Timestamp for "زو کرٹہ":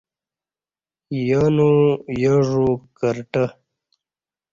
2.49-3.43